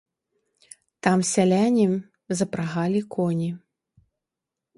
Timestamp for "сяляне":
1.33-1.87